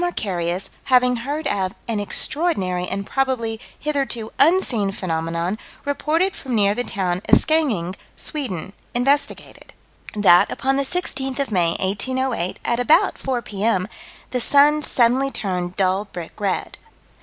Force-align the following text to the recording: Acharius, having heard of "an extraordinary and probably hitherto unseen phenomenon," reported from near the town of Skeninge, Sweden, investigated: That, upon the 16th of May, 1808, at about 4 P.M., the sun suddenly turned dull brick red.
Acharius, 0.03 0.71
having 0.85 1.17
heard 1.17 1.45
of 1.45 1.75
"an 1.87 1.99
extraordinary 1.99 2.87
and 2.87 3.05
probably 3.05 3.59
hitherto 3.77 4.33
unseen 4.39 4.89
phenomenon," 4.91 5.59
reported 5.85 6.35
from 6.35 6.55
near 6.55 6.73
the 6.73 6.83
town 6.83 7.21
of 7.29 7.37
Skeninge, 7.37 7.93
Sweden, 8.15 8.73
investigated: 8.95 9.73
That, 10.15 10.51
upon 10.51 10.77
the 10.77 10.81
16th 10.83 11.37
of 11.37 11.51
May, 11.51 11.75
1808, 11.79 12.57
at 12.65 12.79
about 12.79 13.19
4 13.19 13.43
P.M., 13.43 13.87
the 14.31 14.39
sun 14.41 14.81
suddenly 14.81 15.29
turned 15.29 15.75
dull 15.75 16.05
brick 16.05 16.31
red. 16.39 16.79